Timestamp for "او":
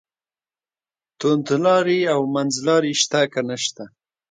2.13-2.21